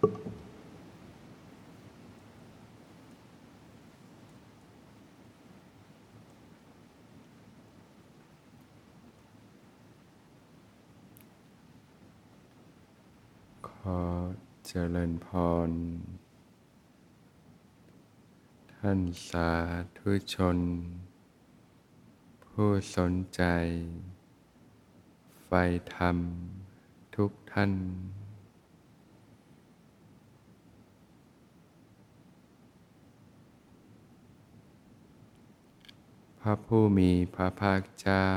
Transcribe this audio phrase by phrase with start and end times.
[0.00, 0.06] ขอ
[14.66, 15.28] เจริญพ
[15.68, 15.70] ร
[18.74, 19.50] ท่านสา
[19.98, 20.58] ธุชน
[22.44, 23.42] ผู้สนใจ
[25.44, 25.50] ไฟ
[25.94, 26.16] ธรรม
[27.16, 27.72] ทุกท่าน
[36.50, 38.28] ระผู้มีพระภาคเจ้า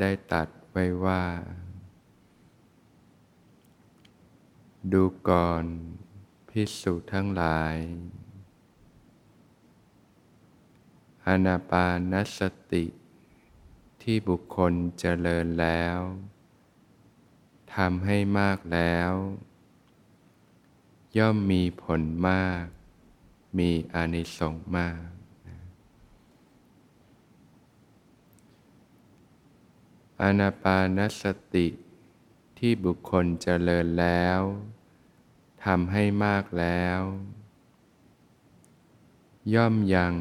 [0.00, 1.24] ได้ตัดไว้ว่า
[4.92, 5.64] ดูก่อน
[6.48, 7.76] พิสุทั้งหลาย
[11.26, 12.40] อานาปานส
[12.72, 12.84] ติ
[14.02, 15.98] ที่บุคคลเจริญแล้ว
[17.74, 19.12] ทำให้มากแล้ว
[21.18, 22.64] ย่อมมีผลมาก
[23.58, 25.19] มีอานิสงส์มาก
[30.22, 31.68] อนาปานสติ
[32.58, 34.40] ที่บุคคลเจริญแล้ว
[35.64, 37.00] ทำให้มากแล้ว
[39.54, 40.14] ย่อมยัง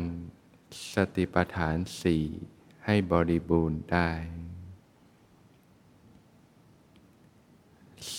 [0.93, 2.25] สติปัฏฐานสี่
[2.85, 4.11] ให้บริบูรณ์ได้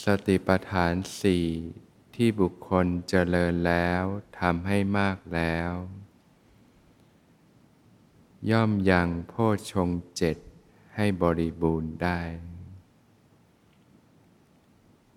[0.05, 1.47] สติปัฏฐานสี่
[2.15, 4.05] ที่บุคคลเจริญแล้ว
[4.41, 5.73] ทำให้มากแล้ว
[8.51, 9.35] ย่อมยังโพ
[9.73, 10.37] ชงเจ็ด
[11.03, 12.21] ให้บริบูรณ์ได้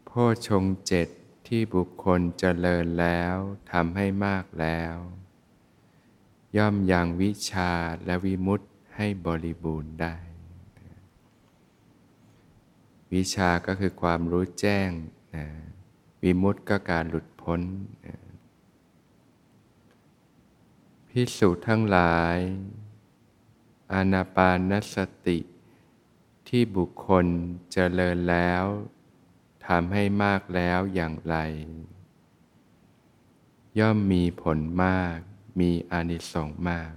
[0.06, 0.12] โพ
[0.48, 1.08] ชงเจ็ด
[1.48, 3.36] ที่บุคคลเจริญแล้ว
[3.72, 4.96] ทำให้มากแล้ว
[6.58, 7.72] ย่อมยังวิชา
[8.06, 10.16] และวิมุตติให้บริบูรณ์ได้
[13.14, 14.90] วิชาก็คือความรู้แจ้ง
[15.36, 15.48] นะ
[16.24, 17.62] วิมุตติก็การหลุดพ้น
[18.06, 18.18] นะ
[21.10, 22.38] พิสูจน์ทั้งหลาย
[23.94, 24.98] อานาปานส
[25.28, 25.40] ติ
[26.56, 27.26] ที่บุคคล
[27.72, 28.64] เจริญแล้ว
[29.68, 31.36] ทำให้มากแล้วอย่างไร
[33.80, 35.18] ย่อมมีผลมาก
[35.60, 36.94] มีอานิสงส์มาก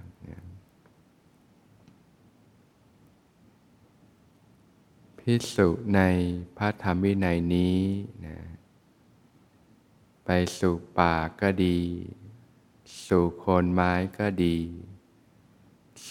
[5.19, 6.01] พิสุใน
[6.57, 7.79] พระธรรมวินัยนี้
[8.25, 8.37] นะ
[10.25, 10.29] ไป
[10.59, 11.79] สู่ป่าก็ดี
[13.05, 14.57] สู่โคนไม้ก็ดี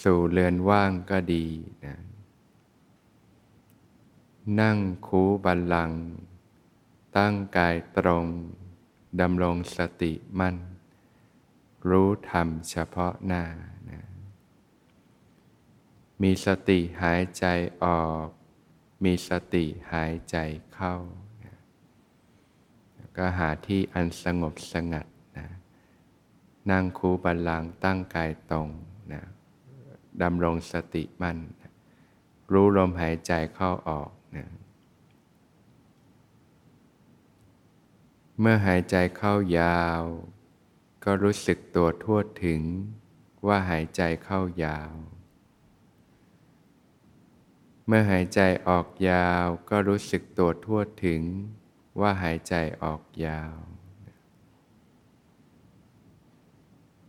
[0.03, 1.47] สู่เรือนว่างก็ดี
[1.87, 2.06] นะ
[4.61, 5.93] นั่งคูบันลัง
[7.17, 8.27] ตั้งกายตรง
[9.21, 10.57] ดำรงสติมั่น
[11.89, 13.45] รู้ธรรมเฉพาะหน้า
[13.91, 14.01] นะ
[16.23, 17.45] มีสติหายใจ
[17.85, 18.27] ออก
[19.05, 20.37] มีสติหายใจ
[20.73, 20.95] เข้า
[21.45, 21.55] นะ
[23.17, 25.07] ก็หาที่อันสงบสงัด
[25.37, 25.47] นะ
[26.71, 28.69] นั่งคูบัลลังตั้งกายตรง
[29.13, 29.23] นะ
[30.23, 31.39] ดำรงสติมั่น
[32.53, 34.49] รู้ลมหายใจเข้าออก นะ
[38.41, 40.03] เมื่อหายใจเข้ายาว
[41.05, 42.63] ก็รู้สึกตัวทั่วถึง
[43.47, 44.93] ว่าหายใจเข้ายาว
[47.87, 51.23] เมื่อหายใจออกยาวก็รู้สึกตัวทั่วถึง
[52.01, 53.55] ว่าหายใจออกยาว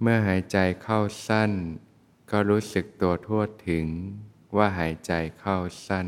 [0.01, 1.51] เมื่อหายใจเข้าสั้น
[2.31, 3.85] ก็รู้สึกตัวทั่วถึง
[4.55, 5.57] ว่าหายใจเข้า
[5.87, 6.07] สั้น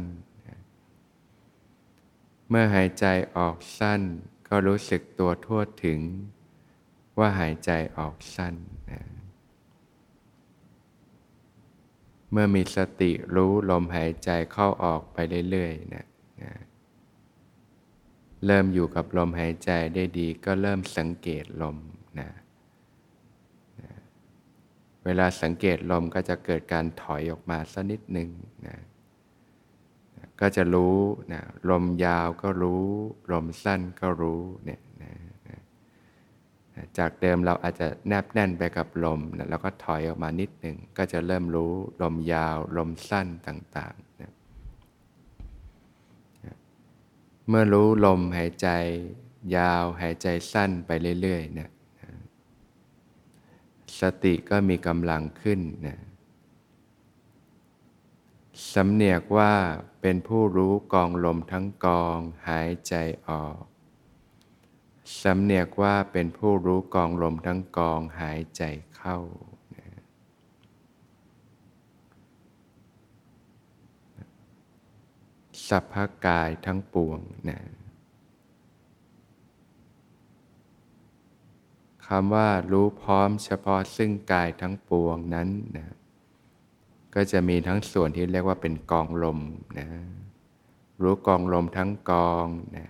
[2.49, 3.05] เมื่อหายใจ
[3.37, 4.01] ออกสั้น
[4.47, 5.99] ก็รู้สึกตัวทั่วถึง
[7.17, 8.55] ว่าหายใจออกสั้น
[8.91, 9.01] นะ
[12.31, 15.17] เมื่อมีสติรู้ลมหายใจเข้าออกไป
[15.49, 16.05] เรื่อยๆนะ
[16.43, 16.53] นะ
[18.45, 21.77] เริ่มอยู่กับลมหายใจได้ดีก็เริ่มสังเกตลม
[22.19, 22.29] นะ
[23.81, 23.91] นะ
[25.05, 28.29] เวลาสังเกตลมก็จะเกิดการถอยออกมาสักนิดหนึ่ง
[28.67, 28.77] นะ
[30.39, 30.97] ก็จะรู้
[31.33, 32.85] นะลมยาวก็รู้
[33.31, 35.11] ลมสั้นก็รู้เนี่ยนะ
[36.97, 44.31] จากเดิมเราอาจจะแนบแน่นไปกับลมนะแล้วก็ถอยออกมานิดหนึ่งก็จะเริ่มรู้ลมยาว ลมสั้นต่างๆนะ
[47.47, 48.67] เมื่อรู้ลมหายใจ
[49.57, 50.91] ยาวหายใจสั้นไป
[51.21, 51.69] เรื่อยๆเนี่ย
[54.01, 55.97] สติก็มีกำลังขึ้นนะ
[58.73, 59.53] สำเนียกว่า
[60.01, 62.93] เป็นผู้รู้กองลมทั้งกองหายใจ
[63.29, 63.61] ออก
[65.21, 68.63] สำเนียกว่าเป็นผู้รู้กองลมทั้งกองหายใจ
[68.95, 69.19] เข้า
[75.67, 75.95] สัพพ
[76.25, 77.19] กายทั้งปวง
[77.49, 77.59] นะ
[82.05, 85.98] คำว่ารู้พร้อมเฉพาะซึ่งกายทั้งปวงนั้นนะ
[87.15, 89.39] ก็จะมีทั้งส่วนที่เรียกว่าเป็นกองลม
[89.79, 89.87] นะ
[91.03, 92.47] รู้กองลมทั้งกอง
[92.77, 92.87] นะ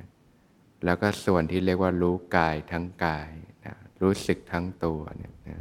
[0.85, 3.29] แล้วก็ส่วนที่เรียกว่ารู้กายทั้งกาย
[3.65, 5.57] นะรู้สึกทั้งตัวเนี่ยนะ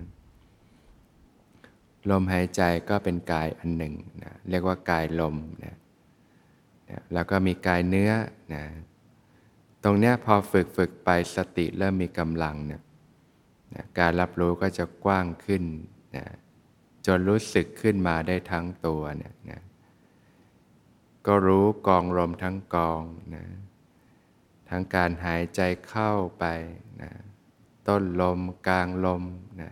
[2.10, 5.76] ลมหายใจก็เป็นกายอันหนึ่งนะเรียกว่ากายลมนะ
[6.90, 8.12] นะแล้วก็มีกายเนื้อ
[8.54, 8.64] นะ
[9.84, 12.82] ตรงเนี้ยพอฝึกฝึกไปสติเริ่มมีกำลังเนี่ย
[13.75, 15.62] นะการรับรู้ก็จะกว้างขึ้น
[16.16, 16.25] นะ
[17.06, 19.62] จนรู้สึกขึ้นมาได้ทั้งตัวเนี่ยนะ
[21.27, 23.03] ก็รู้กองลมทั้งกอง
[23.35, 23.45] นะ
[24.69, 26.45] ทั้งการหายใจเข้าไป
[27.03, 27.11] นะ
[27.89, 29.25] ต้นลมกลางลม
[29.61, 29.71] นะ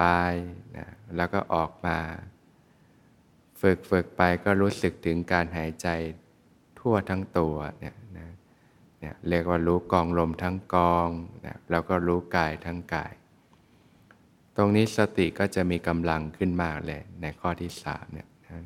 [0.00, 0.34] ปลาย
[0.76, 0.86] นะ
[1.16, 1.98] แล้วก็ออกมา
[3.60, 5.88] ฝึกฝึกไปก็รู้สึกถึงการหายใจ
[6.78, 8.28] ทั่วทั้งตัวเนี่ยนะ
[9.00, 11.08] เนี่ยเรียกว่ารู้กองลมทั้งกอง
[11.46, 13.12] นะแล้วก็รู้กายทั้งกาย
[14.60, 18.64] ตรงนี้สติก็จะมีกำลังขึ้นมากเลยในข้อที่สามเนี่ยนะ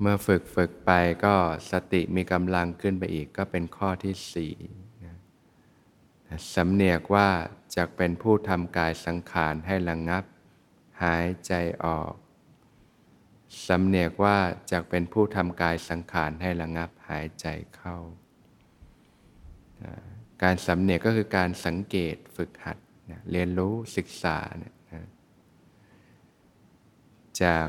[0.00, 0.90] เมื่อฝึกฝึกไป
[1.24, 1.34] ก็
[1.70, 4.54] สติมีกำลังขึ้นไปอีกก็เป็นข้อที่สี่
[5.04, 5.16] นะ
[6.54, 7.28] สำเนียกว่า
[7.76, 10.24] จะเป็นผู้ทำกายสังขารให้ระงงับ
[11.02, 11.52] หายใจ
[11.84, 12.12] ออก
[13.66, 14.38] สำเนียกว่า
[14.70, 17.46] จะเป็นผู้ทำกายสังขารให้ระงับหายใจ
[17.76, 17.96] เข้า
[20.42, 22.78] การสำเนียกก็คือการสังเกตฝึกหัด
[23.30, 24.74] เรียนรู้ศึกษานี่ย
[27.42, 27.68] จาก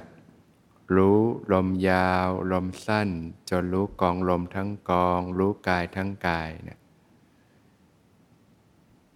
[0.95, 1.19] รู้
[1.53, 3.09] ลมยาว ลมสั้น
[3.50, 6.79] จนรู้กองลมทั้งกอง รู้กายทั้งกายเนี่ย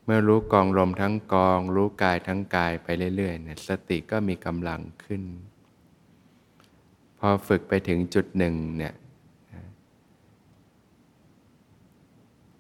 [0.05, 5.23] เมื่อรู้กองลมทั้งกอง รู้กายทั้งกายไปเรื่อยๆเนี่ยสติก็มีกำลังขึ้น
[7.19, 8.93] พอฝึกไปถึงจุดหนึ่งเนี่ย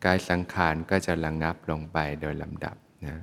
[0.05, 2.75] กายสังขารก็จะระงงับลงไปโดยลำดับ
[3.05, 3.17] นะ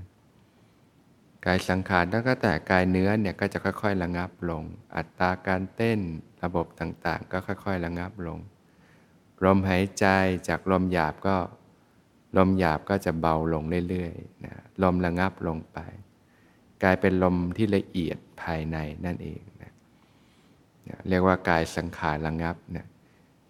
[1.47, 4.63] กายสังขารแล้วก็แต่กายเนื้อเนี่ยก็จะค่อยๆระงับลง
[4.97, 6.01] อัตราการเต้น
[6.45, 8.39] ระบบต่างๆ ก็ค่อยๆระงับลง
[9.45, 10.07] ลมหายใจ
[10.49, 11.37] จากลมหยาบก็
[12.37, 15.79] ลมหยาบก็จะเบาลงเรื่อยๆนะลมระงับลงไป
[16.83, 19.73] กลายเป็นลมที่ละเอียดภายในนั่นเองนะ
[21.09, 22.87] เรียกว่ากายสังขารระงับนะ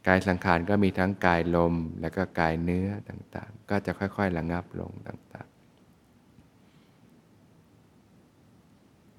[0.06, 5.52] กายสังขารก็มีทั้งกายลมแล้วก็กายเนื้อต่างๆ ก็จะค่อยๆระงับลงต่างๆ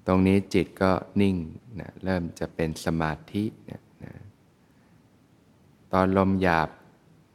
[0.06, 0.90] ตรงนี้จิตก็
[1.20, 1.36] นิ่ง
[1.80, 4.12] นะเริ่มจะเป็นสมาธินะนะ
[5.92, 6.68] ตอนลมหยาบ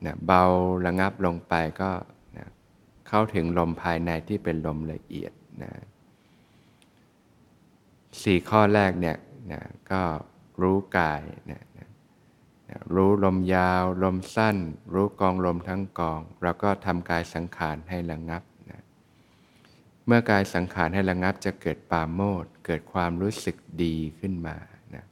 [0.05, 0.43] นะเบา
[0.85, 1.91] ระงับลงไปก็
[2.37, 2.47] นะ
[3.07, 5.71] เข้าถึงลมภายในที่เป็นลมละเอียดนะ
[8.23, 9.17] สี่ข้อแรกเนี่ย
[9.51, 9.61] นะ
[9.91, 10.01] ก็
[10.61, 11.21] รู้กาย
[11.51, 11.61] นะ
[12.93, 14.57] รู้ลมยาว ลมสั้น
[14.93, 18.81] รู้กองลมทั้งกอง เราก็ทำกายสังขารให้ระงับนะ
[20.05, 24.57] เมื่อกายสังขารให้ระงับจะเกิดปาโมดเกิดความรู้สึกดีขึ้นมา
[24.95, 25.05] นะ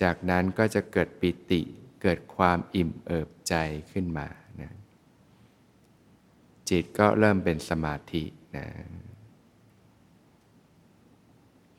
[0.00, 1.62] จากนั้นก็จะเกิดปิติ
[2.02, 3.54] เกิดความอิ่มเอิบใจ
[3.92, 4.28] ขึ้นมา
[4.60, 4.72] นะ
[6.68, 8.24] จิตก็เริ่มเป็นสมาธิ
[8.56, 8.66] นะ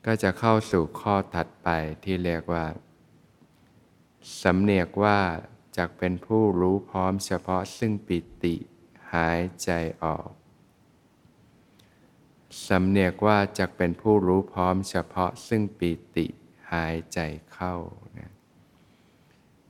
[0.06, 1.68] ก็จะเข้าสู่ข้อถัดไป
[2.04, 2.64] ที่เรียกว่า
[4.42, 5.20] สำเนียกว่า
[5.76, 8.54] จากเป็นผู้รู้พร้อมเฉพาะซึ่งปิติ
[9.14, 9.70] หายใจ
[10.04, 10.28] ออก
[12.68, 16.26] สำเนียกว่าจากเป็นผู้รู้พร้อมเฉพาะซึ่งปิติ
[16.72, 17.18] หายใจ
[17.52, 17.74] เข้า
[18.18, 18.32] นะ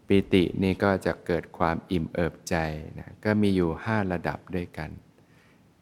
[0.06, 2.56] ปิตินี่ก็จะเกิดความอิ่มเอิบใจ
[2.98, 4.90] นะก็มีอยู่ห้าระดับด้วยกัน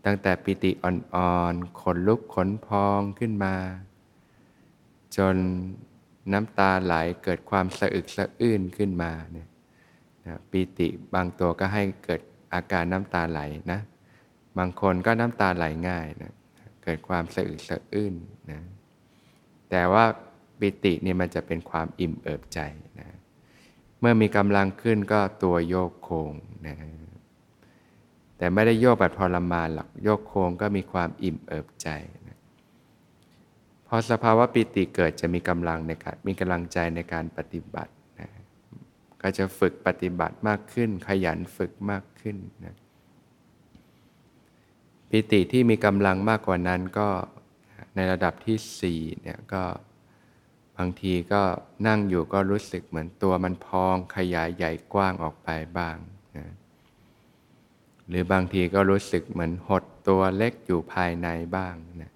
[0.05, 3.57] ตั้งแต่ปิติอ่อนๆขนลุกขนพองขึ้นมา
[5.17, 5.37] จน
[6.33, 6.95] น้ำตาไหล
[7.25, 9.49] เกิดความสะอึกสะอื้นขึ้นมาเนี่ย
[10.27, 12.21] นะปีติบางตัวก็ให้เกิด
[12.55, 13.41] อาการน้ำตาไหล
[13.73, 13.81] นะ
[14.59, 16.33] บางคนก็น้ำตาไหลง่ายนะ
[16.85, 18.15] เกิดความสะอึกสะอื้น
[18.51, 18.61] นะ
[19.71, 20.05] แต่ว่า
[20.59, 22.61] ปิตินี่มันจะเป็นความอิ่มเอิบใจ
[23.01, 23.09] นะ
[24.01, 26.33] เมื่อมีกำลังขึ้นก็ตัวโยกโคง
[26.67, 26.77] นะ
[28.39, 31.89] แต่ไม่ได้โยกแบบทรมานหรอกโยกโคงก็มีความอิ่มเอิบใจ
[33.89, 38.29] พอสภาวะปิติเกิดจะมีกำลังในการมีกำลังใจในการปฏิบัตินะ
[39.23, 42.75] ก็จะฝึกปฏิบัติมากขึ้น ขยันฝึกมากขึ้นนะ
[45.11, 47.09] ปิติที่มีกำลังมากกว่านั้นก็
[47.95, 49.65] ในระดับที่สี่เนี่ยก็
[50.79, 51.43] บางทีก็
[51.87, 55.97] นั่งอยู่ก็รู้สึกเหมือนตัวมันพองขยายใหญ่กว้างออกไปบ้าง
[56.37, 56.47] นะ
[58.09, 62.13] หรือบางทีก็รู้สึกเหมือนหดตัวเล็กอยู่ภายในบ้างนะ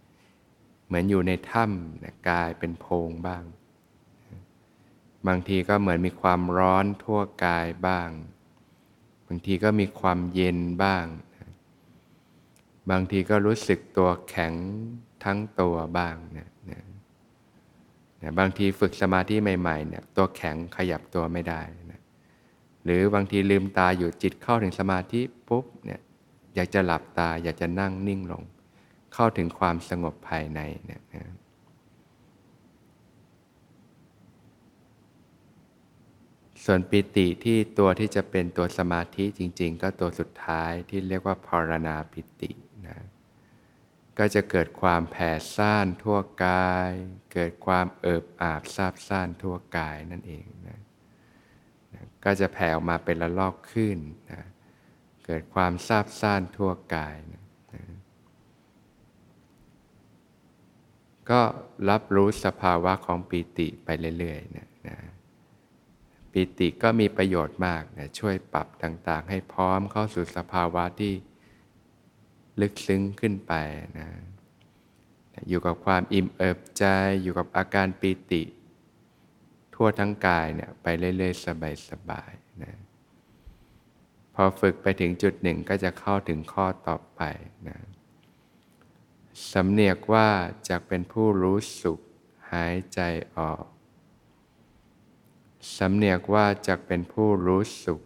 [0.92, 3.44] เหมือนอยู่ในถ้ำนะกายเป็นโพรงบ้าง
[5.28, 8.08] บางทีก็เหมือนมีความร้อนทั่วกายบ้าง
[9.28, 11.04] บางทีก็มีความเย็นบ้าง
[12.90, 14.52] บางทีก็รู้สึกตัวแข็ง
[15.24, 16.82] ทั้งตัวบ้างนะนะ
[18.22, 21.60] นะบางทีฝึกสมาธิใหม่ๆเนี่ยตัวแข็งขยับตัวไม่ได้
[21.92, 22.00] นะ
[22.84, 26.00] หรือบางทีลืมตาอยู่จิตเข้าถึงสมาธิปุ๊บเนี่ย
[26.54, 28.44] อยากจะหลับตาอยากจะนั่งนิ่งลง
[29.14, 31.32] เข้าถึงความสงบภายในเนี่ยนะ
[36.64, 42.50] ส่วนปิติที่ตัวที่จะเป็นตัวสมาธิจริง ๆ ก็ตัวสุดท้ายที่เรียกว่าพารณาปิติ
[42.88, 42.98] นะ
[44.18, 46.90] ก็จะเกิดความแผ่ซ่านทั่วกาย
[47.32, 50.80] เกิดความเอิบอาบซาบซ่านทั่วกายนั่นเองนะ
[51.94, 53.98] นะก็จะแผ่ออกมาเป็นละลอกขึ้น
[54.32, 54.42] นะ
[55.26, 57.42] เกิดความซาบซ่านทั่วกายนะ
[57.74, 57.84] นะ
[61.30, 61.40] ก็
[61.90, 63.88] รับรู้สภาวะของปิติไป
[64.18, 64.96] เรื่อยๆนะนะ
[66.32, 71.12] ปิติก็มีประโยชน์มากนะช่วยปรับต่างๆ ให้พร้อมเข้าสู่สภาวะที่
[72.60, 73.52] ลึกซึ้งขึ้นไป
[73.98, 74.08] นะ
[75.48, 76.84] อยู่กับความอิ่มเอิบใจ
[77.22, 78.42] อยู่กับอาการปิติ
[79.74, 81.44] ทั่วทั้งกายเนี่ยไปเรื่อยๆ
[81.90, 82.74] สบายๆนะ
[84.34, 87.22] พอฝึกไปถึงจุดหนึ่งก็จะเข้าถึงข้อต่อไป
[87.68, 87.78] นะ
[89.50, 90.28] สำเนียกว่า
[90.68, 92.00] จะเป็นผู้รู้สุข
[92.52, 93.00] หายใจ
[93.36, 93.64] ออก
[95.76, 98.00] สำเนียกว่าจะเป็นผู้รู้สุข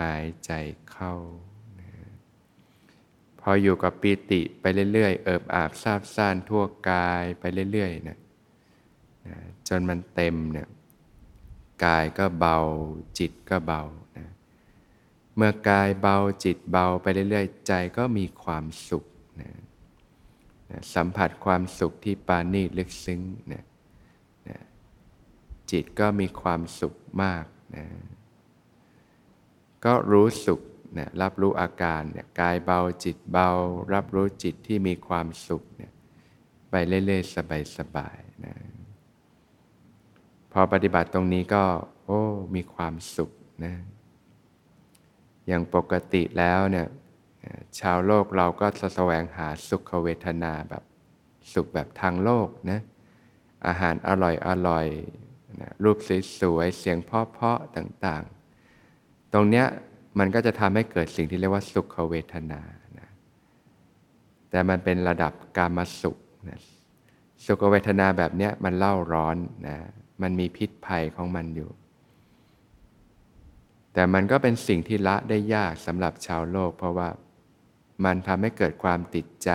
[0.00, 0.52] หายใจ
[0.90, 1.14] เข้า
[3.40, 8.18] พออยู่กับปีติไปเรื่อย ๆ เอิบอาบซาบซ่านทั่วกายไปเรื่อยๆนะ
[9.26, 9.36] นะ
[9.68, 10.68] จนมันเต็มเนี่ย
[11.84, 12.58] กายก็เบา
[13.18, 13.82] จิตก็เบา
[14.18, 14.28] นะ
[15.36, 19.04] เมื่อกายเบาจิตเบาไปเรื่อยๆ ใจก็มีความสุข
[19.40, 19.50] นะ
[20.70, 23.64] นะสัมผัสความสุขที่ปานีลึกซึ้งนะ
[25.70, 27.44] จิตก็มีความสุขมาก
[27.76, 27.86] นะ
[29.84, 30.60] ก็รู้สุข
[30.98, 33.50] นะรับรู้อาการเนี่ยกายเบาจิตเบา
[33.94, 35.92] รับรู้จิตที่มีความสุขเนี่ย
[36.70, 37.34] ไปเรื่อยๆ
[37.78, 38.54] สบายๆนะ
[40.52, 41.64] พอปฏิบัติตรงนี้ก็
[42.04, 42.20] โอ้
[42.54, 43.30] มีความสุข
[43.64, 43.74] นะ
[45.46, 46.86] อย่างปกติแล้วเนี่ย
[47.80, 50.82] ชาวโลกเราก็จะแสวงหาสุขเวทนาแบบ
[51.52, 52.80] สุขแบบทางโลกนะ
[53.66, 54.86] อาหารอร่อยอร่อย
[55.60, 55.96] นะรูป
[56.40, 59.66] สวยๆเสียงเพาะๆต่างๆ ตรงเนี้ย
[60.18, 62.60] มันก็จะทำให้เกิดสิ่งที่เรียกว่าสุขเวทนา
[62.98, 63.08] นะ
[64.50, 66.60] แต่มันเป็นระดับกามสุขนะ
[67.46, 69.36] สุขเวทนาแบบเนี้ยมันเล่าร้อน
[69.68, 69.76] นะ
[70.22, 71.70] มันมีพิษภัยของมันอยู่
[73.92, 77.08] แต่มันก็เป็นสิ่งที่ละได้ยากสำหรับชาวโลก เพราะว่า
[78.04, 79.50] มันทำให้เกิดความติดใจ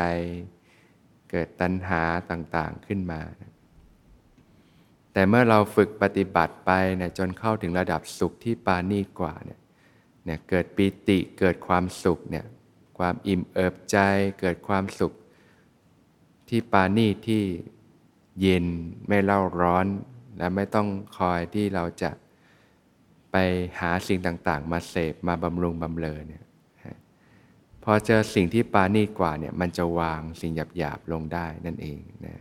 [1.31, 3.21] เกิดตัณหาต่างๆขึ้นมา
[5.13, 9.59] แต่เมื่อเราฝึกปฏิบัติไปเนี่ยจนเข้าถึงระดับสุขที่ปานีกว่าเนี่ย
[10.25, 12.45] เนี่ยเกิดปีติเกิดความสุขเนี่ย
[12.97, 13.97] ความอิ่มเอิบใจ
[14.41, 15.13] เกิดความสุข
[16.49, 17.43] ที่ปานีที่
[18.41, 18.65] เย็น
[19.07, 19.85] ไม่เล่าร้อน
[20.37, 22.11] และไม่ต้องคอยที่เราจะ
[23.31, 23.35] ไป
[23.79, 26.43] หาสิ่งต่างๆ มาเสพมาบำรุงบำเรอเนี่ย
[27.83, 32.35] พอเจอสิ่งที่ปานีกว่าเนี่ยมันจะวางสิ่งหยาบๆลงได้นั่นเองนะ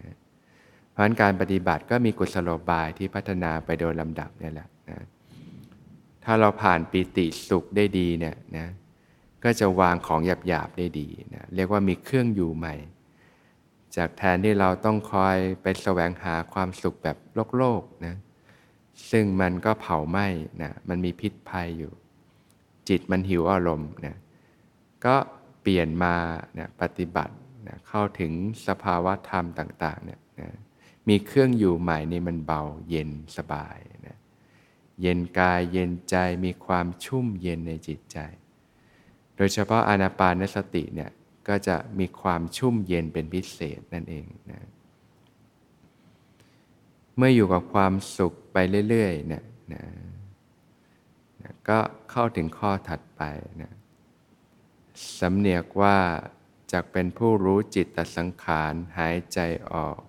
[0.90, 5.00] เพราะการปฏิบัติก็มีกุศโลบายที่พัฒนาไปโดยลำดับนี่แหละนะ
[6.25, 8.68] ถ้าเราผ่านปีติสุขได้ดีเนี่ยนะ
[9.44, 12.75] ก็จะวางของหยาบๆได้ดีนะเรียกว่ามีเครื่องอยู่ใหม่
[13.97, 18.16] จากแทนที่เราต้องคอยไปแสวงหาความสุขแบบโลกโลกนะ
[19.11, 20.26] ซึ่งมันก็เผาไหม้
[20.62, 21.92] นะมันมีพิษภัยอยู่
[22.88, 24.16] จิตมันหิวอารมณ์นะ
[25.07, 25.16] ก็
[25.62, 26.16] เปลี่ยนมา
[26.59, 27.35] นะปฏิบัติ
[27.69, 28.33] นะเข้าถึง
[28.66, 30.50] สภาวะธรรมต่างๆเนี่ยนะ
[31.09, 34.19] มีเครื่องอยู่ใหม่นี่มันเบาเย็นสบายนะ
[35.02, 38.19] เย็นกายเย็นใจมีความชุ่มเย็นในจิตใจ
[39.37, 41.11] โดยเฉพาะอานาปานสติเนี่ย
[41.49, 44.61] ก็จะมีความชุ่มเย็นเป็นพิเศษนั่นเองนะ
[47.16, 48.57] เมื่ออยู่กับความสุขไป
[48.88, 49.85] เรื่อยๆเนี่ยนะ
[51.42, 51.78] นะก็
[52.11, 53.23] เข้าถึงข้อถัดไป
[53.62, 53.73] นะ
[55.19, 55.99] สำเนียกว่า
[56.73, 59.40] จากเป็นผู้รู้จิตตสังขารหายใจ
[59.73, 60.00] ออก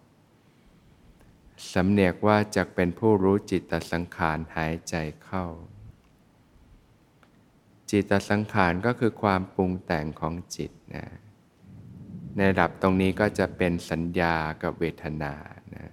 [1.73, 5.45] สำเนียกว่าจะเป็นผู้รู้จิตตสังขารหายใจเข้า
[7.91, 11.05] จิตตสังขารก็คือความปรุงแต่งของจิตนะ
[12.35, 15.33] ในระดับตรงนี้ก็จะเป็นสัญญากับเวทนา
[15.75, 15.85] นะ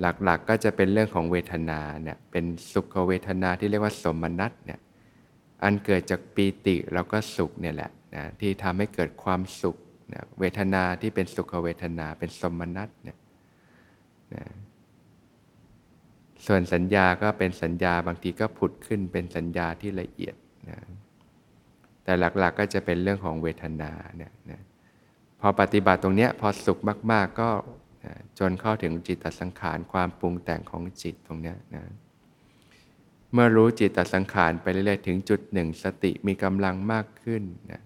[0.00, 4.80] หลักๆกก็จะเป็นเรื่องของเวทนาเนี่ย เป็นสุขเวทนาที่เรียกว่าสมนัตเนี่ย
[5.62, 9.76] อันเกิดจากปีติแล้วก็สุขเนี่ยแหละนะที่ทำให้เกิดความสุข
[10.12, 13.18] นะเวทนาที่เป็นสุขเวทนาเป็นสมนัตเนี่ย
[14.34, 14.44] นะ
[16.46, 20.34] ส่วนสัญญาก็เป็นสัญญาบางทีก็ผุดขึ้นเป็นสัญญาที่ละเอียด
[20.70, 20.78] นะ
[22.04, 24.60] แต่หลักๆกก็จะเป็นเรื่องของเวทนาเนี่ยนะ
[25.40, 26.78] พอปฏิบัติตรงเนี้ยพอสุข
[27.12, 27.50] มาก ๆ ก็
[28.38, 31.84] จนเข้าถึงจิตตสังขารความปรุงแต่งของจิตตรงเนี้ยนะ
[33.32, 37.82] เมื่อรู้จิตตสังขารไปเรื่อยๆ ถึงจุดหนึ่ง สติมีกำลังมากขึ้นนะ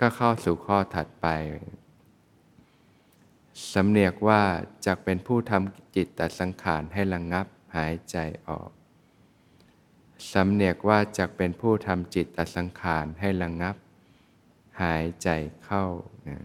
[0.00, 1.26] ก็เข้าสู่ข้อถัดไป
[3.72, 4.42] สำเนียกว่า
[4.86, 8.16] จะเป็นผู้ทำจิตตสังขารให้ระงงับหายใจ
[8.48, 8.70] ออก
[10.32, 13.76] สำเนียกว่าจะเป็นผู้ทำจิตตสังขารให้ระงงับ
[14.82, 15.28] หายใจ
[15.64, 15.84] เข้า
[16.28, 16.38] นะ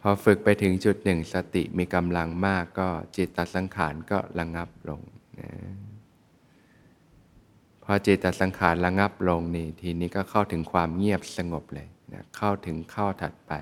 [0.00, 5.00] พอฝึกไปถึงจุดหนึ่ง สติมีกำลังมากก็จิตตสังขารก็ระงงับลง
[5.40, 5.50] นะ
[7.84, 13.52] พอจิตตสังขารระงับลงนี่ทีนี้ก็เข้าถึงความเงียบสงบเลยนะเข้าถึงเข้าถัดไป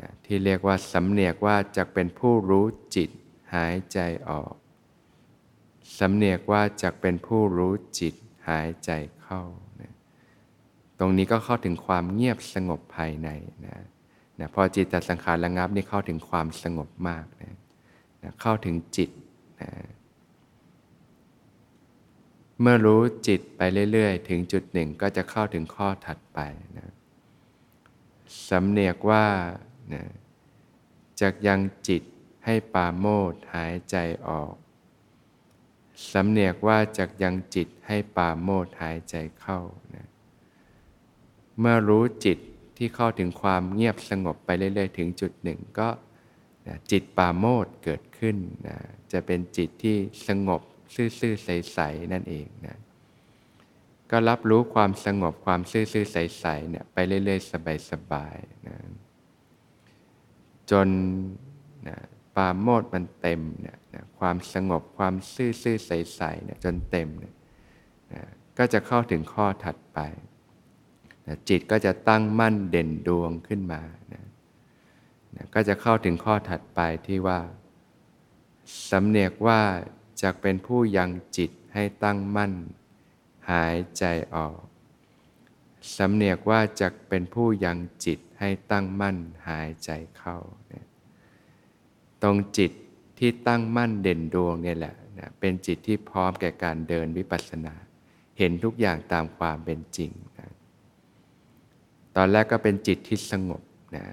[0.00, 2.66] นะที่เรียกว่าสำเนียกว่าจะเป็นผู้รู้
[2.96, 3.10] จิต
[3.54, 4.54] หายใจออก
[5.98, 8.14] สำเนียกว่าจะเป็นผู้รู้จิต
[8.48, 8.90] หายใจ
[9.22, 9.42] เข้า
[9.80, 9.92] นะ
[10.98, 13.28] ตรงนี้ก็เข้าถึงความเงียบสงบภายใน
[13.66, 13.76] นะ
[14.40, 17.56] นะพอจิตตสังขารระงับนี่เข้าถึงความสงบมากนะ
[18.22, 19.10] นะเข้าถึงจิต
[19.60, 19.70] นะ
[22.60, 23.60] เมื่อรู้จิตไป
[23.92, 26.38] เรื่อยๆ ถึงจุดหนึ่งก็จะเข้าถึงข้อถัดไป
[26.78, 26.90] นะ
[28.48, 29.26] สำเนียกว่า
[29.94, 30.04] นะ
[31.20, 32.02] จากยังจิต
[32.44, 33.96] ให้ปาโมดหายใจ
[34.28, 34.54] ออก
[36.12, 39.60] สำเนียกว่าจากยังจิตให้ปาโมดหายใจเข้า
[39.94, 40.06] นะ
[41.58, 42.38] เมื่อรู้จิต
[42.76, 45.88] ที่เข้าถึงความเงียบสงบไปเรื่อย ๆ ถึงจุดหนึ่งก็
[46.66, 48.36] นะจิตปาโมดเกิดขึ้น
[48.66, 48.76] นะ
[49.12, 49.96] จะเป็นจิตที่
[50.28, 50.62] สงบ
[50.94, 52.78] ซื่อๆใสๆนั่นเองนะ
[54.10, 57.52] ก็รับรู้ความสงบความซื่อๆใสๆเนี่ยไปเรื่อยๆ
[57.90, 58.76] สบายๆนะ
[60.70, 60.88] จน
[61.88, 61.98] นะ
[62.34, 67.34] ปาโมดมันเต็มเนี่ยนะความสงบความซื่อๆใสๆเนี่ยจนเต็มเนี่ย
[68.12, 68.22] นะ
[68.58, 69.98] ก็จะเข้าถึงข้อถัดไป
[71.26, 73.82] นะจิตก็จะตั้งมั่นเด่นดวงขึ้นมา
[74.14, 74.24] นะ
[75.36, 77.40] นะก็จะเข้าถึงข้อถัดไปที่ว่า
[78.90, 79.60] สำเนียกว่า
[80.22, 82.52] จะเป็นผู้ยังจิตให้ตั้งมั่น
[83.50, 84.04] หายใจ
[84.34, 84.58] ออก
[85.96, 89.16] สำเนียกว่าจะเป็นผู้ยังจิตให้ตั้งมั่น
[89.48, 90.38] หายใจเข้า
[92.22, 92.72] ตรงจิต
[93.18, 97.74] ที่ตั้งมั่นเด่นดวงเนี่ยแหละนะเป็นจิตที่พร้อมแก่การเดินวิปัสสนา
[98.38, 100.50] เห็นทุกอย่างตามความเป็นจริงนะ
[102.16, 103.62] ตอนแรกก็เป็นจิตที่สงบ
[103.96, 104.04] นะ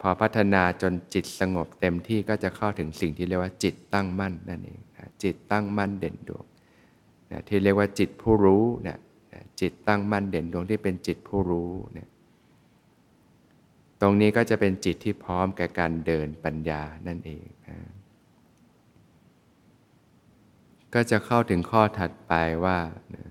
[0.00, 6.44] พอพัฒนาจนจิตสงบเต็มที่ก็จะเข้าถึงสิ่งที่เรียกว่าจิตตั้งมั่นนั่นเองนะจิตตั้งมั่นเด่นดวง
[7.30, 8.98] นะที่เรียกว่าจิตผู้รู้นะ
[9.60, 12.08] จิตตั้งมั่นเด่นดวงที่เป็นจิตผู้รู้นะ
[14.00, 17.78] ตรงนี้ก็จะเป็นจิตที่พร้อมแก่การเดินปัญญานั่นเองนะ
[20.94, 22.32] ก็จะเข้าถึงข้อถัดไป
[22.64, 22.78] ว่า
[23.14, 23.24] นะ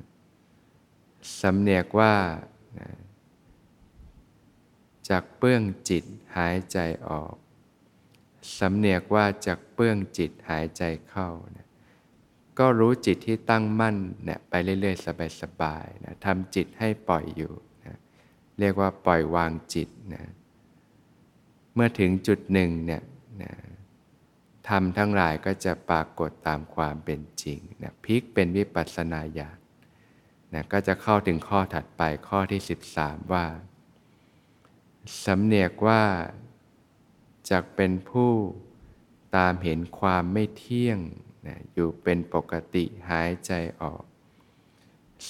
[1.42, 2.14] สำเนียกว่า
[2.80, 2.90] นะ
[5.10, 6.04] จากเปื้องจิต
[6.38, 6.78] หายใจ
[7.10, 7.36] ออก
[8.60, 11.68] สำเนียกว่าจากเปื้องจิตหายใจเข้านะ
[12.60, 15.06] ก็รู้จิตที่ตั้งมั่นเนี่ยไปเรื่อยๆ
[15.42, 17.54] สบายๆนะทำจิตให้ปล่อยอยู่
[17.86, 17.98] นะ
[18.60, 20.26] เรียกว่าปล่อยวางจิตนะ
[21.74, 23.04] เมื่อถึงจุดหนึ่งเนี่ย
[23.44, 23.54] นะ
[24.70, 29.58] ทำทั้งหลายก็จะปรากฏตามความเป็นจริงนะพลิกเป็นวิปัสสนาญาณ
[30.54, 32.62] นะก็จะเข้าถึงข้อถัดไปข้อที่
[32.96, 33.46] 13 ว่า
[35.24, 36.04] สำเนียกว่า
[37.50, 38.32] จะเป็นผู้
[39.36, 41.00] ตามเห็นความไม่เที่ยง
[41.48, 44.04] นะอยู่เป็นปกติหายใจออก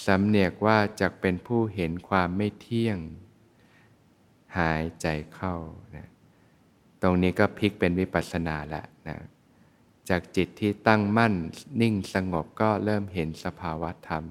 [0.05, 2.97] สำเนียกว่าจะเป็นผู้เห็นความไม่เที่ยง
[4.57, 5.55] หายใจเข้า
[5.95, 6.07] นะ
[7.01, 9.17] ตรงนี้ก็พลิกเป็นวิปัสสนาแล้วนะ
[10.09, 11.33] จากจิตที่ตั้งมั่น
[11.81, 14.23] นิ่งสงบก็เริ่มเห็นสภาวะธรรม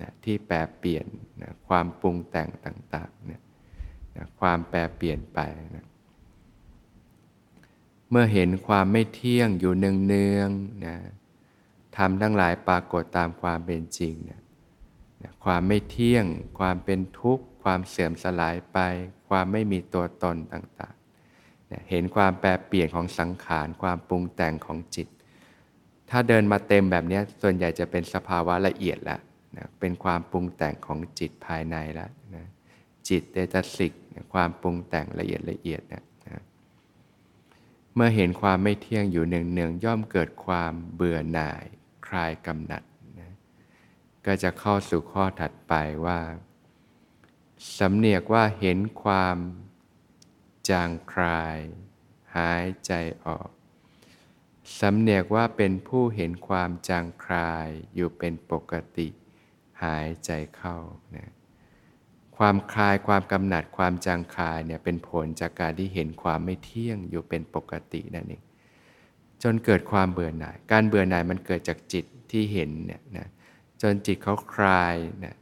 [0.00, 1.06] นะที่แปรเปลี่ยน
[1.42, 3.42] นะความปรุงแต่งต่างๆเนี่ย
[4.16, 5.38] นะความแปรเปลี่ยนไป
[5.76, 5.86] นะ
[8.10, 10.96] เมื่อเห็นความไม่เที่ยงอยู่เนืองๆนะ
[11.96, 14.40] ทำทั้งหลายปรากฏตามความเป็นจริงนะ
[15.22, 16.24] นะความไม่เที่ยง
[16.58, 18.78] ความเป็นทุกข์ ความเสื่อมสลายไป
[19.28, 25.08] ความไม่มีตัวตนต่างๆนะเห็นความแปรเปลี่ยนของสังขาร ความปรุงแต่งของจิต
[26.10, 29.20] ถ้าเดินมาเต็มแบบนี้ส่วนใหญ่จะเป็นสภาวะละเอียดแล้ว
[29.56, 32.21] นะเป็นความปรุงแต่งของจิตภายในแล้วนะ
[33.12, 33.92] จิตเดตสิก
[34.32, 36.04] ความปรุงแต่งละเอียดละเอียดนะ
[37.94, 41.64] เมื่อเห็นความไม่เที่ยงอยู่เนืองๆย่อมเกิดความเบื่อหน่าย
[42.06, 42.82] คลายกำหนัด
[43.20, 43.32] นะ
[44.26, 45.72] ก็จะเข้าสู่ข้อถัดไป
[46.06, 46.20] ว่า
[47.78, 49.36] สำเนียกว่าเห็นความ
[50.68, 51.58] จางคลาย
[52.36, 52.92] หายใจ
[53.26, 53.48] ออก
[54.80, 59.08] สำเนียกว่าเป็นผู้เห็นความจางคลายอยู่เป็นปกติ
[59.82, 60.76] หายใจเข้า
[61.16, 61.30] นะ
[62.44, 68.42] ความคลายความกำหนัดความจางคลายเนี่ยเป็นผลจากการที่เห็นความไม่เที่ยงอยู่เป็นปกตินั่นเอง
[69.42, 73.28] จนเกิดความเบื่อหน่าย การเบื่อหน่ายมันเกิดจากจิตที่เห็นเนี่ยนะ
[73.82, 75.34] จนจิตเขาคลายนะ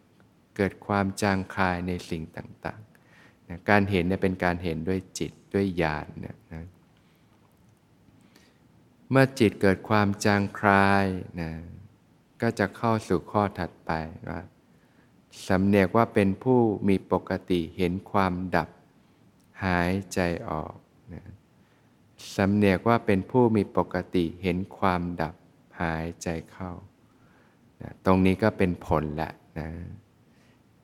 [0.57, 6.65] เกิดความจางคลายในสิ่งต่างๆนะการเห็นเนี่ยเป็นการเห็นด้วยจิตด้วยญาณเนี่ยนะ
[9.11, 11.07] เมื่อจิตเกิดความจางคลาย
[11.41, 11.51] นะ
[12.43, 13.93] ก็จะเข้าสู่ข้อถัดไป
[14.31, 14.41] ว่า
[15.49, 18.69] สำเนียกว่าเป็นผู้มีปกติเห็นความดับ
[19.65, 20.75] หายใจออก
[21.15, 21.25] นะ
[22.37, 25.35] สำเนียกว่าเป็นผู้มีปกติเห็นความดับ
[25.81, 26.73] หายใจเข้า
[27.83, 29.69] นะตรงนี้ก็เป็นผลแหละนะ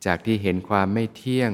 [0.05, 1.51] จากที่เห็นความไม่เที่ยง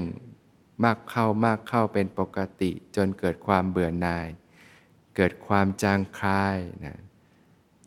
[0.84, 4.28] มากเข้ามากเข้าเป็นปกติ จนเกิดความเบื่อหน่าย
[5.16, 6.98] เกิดความจางคลายนะ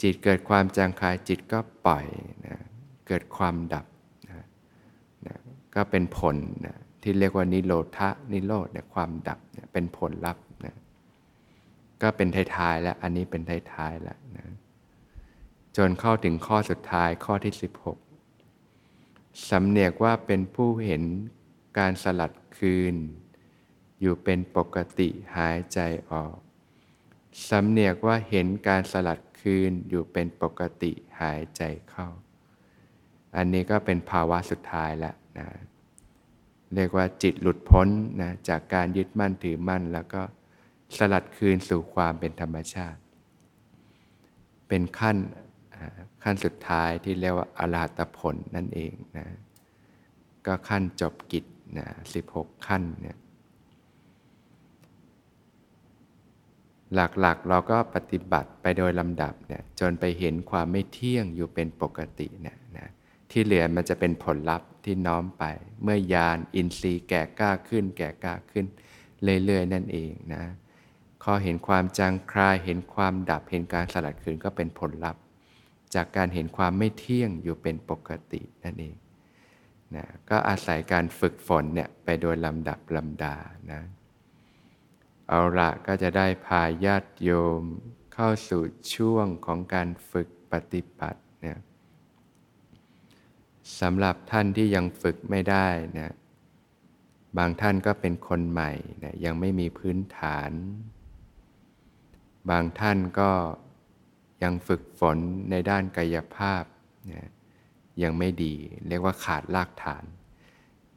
[0.03, 2.07] จิตเกิดความจางคลายจิตก็ปล่อย
[2.47, 2.57] นะ
[3.07, 3.87] เกิดความดับ
[5.77, 6.37] ก็เป็นผล
[6.67, 10.77] นะที่เรียกว่านิโรธะนิโรธเนี่ยความดับเนี่ยเป็นผลลัพธ์นะ
[12.03, 14.47] ก็เป็นท้ายๆแล้วอันนี้เป็นท้ายๆแล้วนะ
[15.77, 17.55] จนเข้าถึงข้อสุดท้ายข้อที่
[18.31, 21.03] 16 สำเนียกว่าเป็นผู้เห็น
[21.79, 22.95] การสลัดคืน
[24.01, 26.37] อยู่เป็นปกติหายใจออก
[27.49, 32.09] สำเนียกว่าเห็นการสลัดคืนอยู่เป็นปกติหายใจเข้า
[33.37, 35.49] อันนี้ก็เป็นภาวะสุดท้ายแล้ว นะ
[36.75, 37.88] เรียกว่าจิตหลุดพ้น
[38.22, 40.22] นะจากการยึดมั่นถือมั่น แล้วก็
[40.96, 43.01] สลัดคืนสู่ความเป็นธรรมชาติ
[44.68, 45.16] เป็นขั้น
[46.22, 49.27] ขั้นสุดท้ายที่เรียกว่าอรหัตผลนั่นเองนะ
[50.46, 51.44] ก็ขั้นจบกิจ
[51.79, 53.16] นะสิบหกขั้นเนี่ย
[56.94, 62.88] หลักๆ เราก็ปฏิบัติไปโดยลำดับเนี่ยจนไปเห็นความไม่เที่ยงอยู่เป็นปกติเนี่ยนะ
[63.31, 65.44] ที่เหลือมันจะเป็นผลลัพธ์ ที่น้อมไป
[65.83, 68.66] เมื่อยานอินทรีย์แก่กล้าขึ้น แก่กล้าขึ้น
[69.44, 70.44] เรื่อยๆ นั่นเองนะ
[71.22, 75.22] พอเห็นความจางคลายเห็นความดับเห็นการสลัดคืนก็เป็นผลลัพธ์
[75.94, 78.96] จากการเห็นความไม่เที่ยงอยู่เป็นปกตินั่นเอง
[79.96, 83.37] นะก็อาศัยการฝึกฝนเนี่ยไปโดยลำดับลำดา
[83.72, 83.83] นะ
[85.29, 87.62] เอาละก็จะได้พาญาติโยม
[88.14, 88.62] เข้าสู่
[88.94, 91.59] ช่วงของการฝึกปฏิบัติเนี่ย
[93.81, 95.66] สำหรับท่านที่ยังฝึกไม่ได้
[95.98, 96.14] นะ
[97.38, 98.72] บางท่านก็เป็นคนใหม่
[99.05, 100.50] นะยังไม่มีพื้นฐาน
[102.50, 103.31] บางท่านก็
[104.42, 105.18] ยังฝึกฝน
[105.50, 106.62] ในด้านกายภาพ
[107.12, 107.29] นะ
[108.02, 108.55] ยังไม่ดี
[108.88, 110.05] เรียกว่าขาดรากฐาน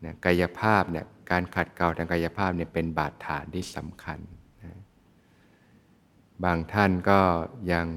[0.03, 4.19] นะกายภาพเนี่ยการขัดเกลาทางกายภาพเนี่ยเป็นบาดฐานที่สำคัญ
[4.63, 4.79] นะ
[6.43, 7.19] บางท่านก็
[7.71, 7.88] ยัง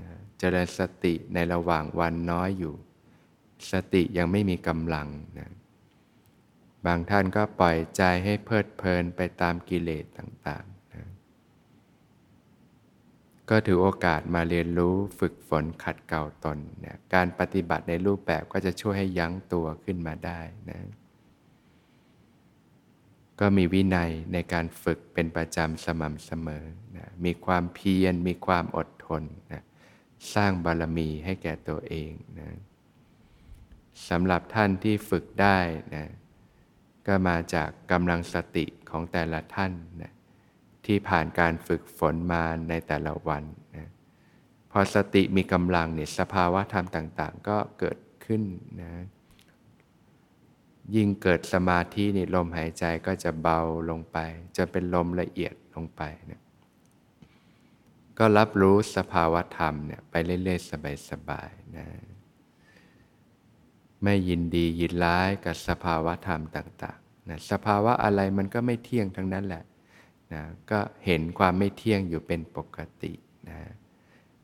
[0.00, 2.74] นะเจริญสติในระหว่างวันน้อยอยู่
[3.72, 5.50] สติยังไม่มีกำลังนะ
[6.86, 11.04] บางท่านก็ปล่อยใจให้เพลิดเพลินไปตามกิเลสต่างๆนะ
[13.50, 20.40] ก็ถือโอกาสมาเรียนรู้ฝึกฝนขัดเกลาตนนะการปฏิบัติในรูปแบบก็จะช่วยให้ยั้งตัวขึ้นมาได้
[20.70, 20.80] นะ
[23.40, 26.64] ก็มีวินัยในการฝึกเป็นประจำสม่ำเสมอ
[26.96, 29.62] นะมีความเพียร มีความอดทนนะ
[30.34, 32.48] สร้างบารมีให้แก่ตัวเองนะ
[34.08, 35.58] สำหรับท่านที่ฝึกได้
[35.94, 36.06] นะ
[37.06, 40.12] ก็มาจากกำลังสติของแต่ละท่านนะ
[40.86, 43.44] ที่ผ่านการฝึกฝนมาในแต่ละวัน
[43.76, 43.88] นะ
[44.70, 48.42] พอสติมีกำลังเนี่ยสภาวะธรรมต่าง ๆ ก็เกิดขึ้น
[48.82, 48.92] นะ
[50.94, 54.18] ยิ่งเกิดสมาธินี่ลมหายใจก็จะเบาลงไป
[54.56, 56.42] จนเป็นลมละเอียดลงไปนี่ย
[58.18, 61.86] ก็รับรู้สภาวะธรรมเนี่ยไปเรื่อยๆ สบายๆนะ
[64.04, 69.64] ไม่ยินดียินร้ายกับสภาวะธรรมต่างๆนะสภาวะอะไรมันก็ไม่เที่ยงทั้งนั้นแหละ
[70.32, 73.12] นะก็เห็นความไม่เที่ยงอยู่เป็นปกติ
[73.48, 73.58] นะ